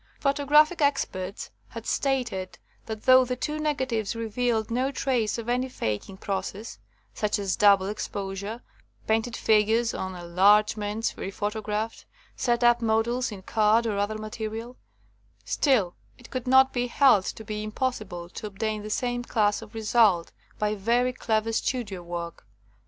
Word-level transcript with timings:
Photographic 0.19 0.81
experts 0.81 1.51
had 1.67 1.85
stated 1.85 2.57
that 2.87 3.03
though 3.03 3.23
the 3.23 3.35
two 3.35 3.59
negatives 3.59 4.15
re 4.15 4.27
vealed 4.27 4.71
no 4.71 4.91
trace 4.91 5.37
of 5.37 5.47
any 5.47 5.69
faking 5.69 6.17
process 6.17 6.79
(such 7.13 7.37
as 7.37 7.55
double 7.55 7.85
exposure, 7.85 8.63
painted 9.05 9.37
figures 9.37 9.93
on 9.93 10.15
en 10.15 10.35
largements 10.35 11.13
rephotographed, 11.13 12.05
set 12.35 12.63
up 12.63 12.81
models 12.81 13.31
in 13.31 13.43
card 13.43 13.85
or 13.85 13.99
other 13.99 14.17
material), 14.17 14.75
still 15.45 15.93
it 16.17 16.31
could 16.31 16.47
not 16.47 16.73
be 16.73 16.87
held 16.87 17.23
to 17.25 17.43
be 17.43 17.61
impossible 17.61 18.27
to 18.27 18.47
obtain 18.47 18.81
the 18.81 18.89
same 18.89 19.23
class 19.23 19.61
of 19.61 19.75
result 19.75 20.31
by 20.57 20.73
very 20.73 21.13
clever 21.13 21.51
studio 21.53 22.01
work. 22.01 22.47